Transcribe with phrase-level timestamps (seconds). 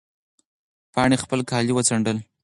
[0.93, 2.17] پاڼې خپل کالي وڅنډل.